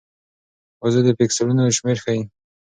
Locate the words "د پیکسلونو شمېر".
1.05-1.97